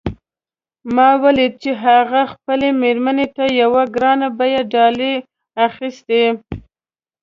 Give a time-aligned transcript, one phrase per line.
[0.95, 5.15] ما ولیدل چې هغه خپلې میرمن ته یوه ګران بیه ډالۍ
[5.67, 6.23] اخیستې